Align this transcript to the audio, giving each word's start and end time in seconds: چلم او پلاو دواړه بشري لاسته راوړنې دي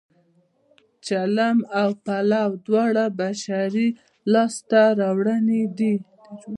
چلم 1.07 1.57
او 1.79 1.89
پلاو 2.05 2.51
دواړه 2.65 3.05
بشري 3.19 3.87
لاسته 4.33 4.81
راوړنې 4.99 5.63
دي 5.77 5.93